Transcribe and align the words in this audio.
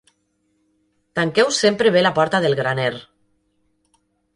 Tanqueu 1.21 1.53
sempre 1.59 1.95
bé 1.99 2.03
la 2.07 2.15
porta 2.19 2.43
del 2.49 2.61
graner. 2.65 2.93